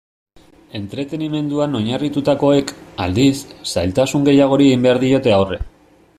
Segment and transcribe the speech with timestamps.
[0.79, 2.73] Entretenimenduan oinarritutakoek,
[3.05, 3.37] aldiz,
[3.75, 5.63] zailtasun gehiagori egin behar diote aurre.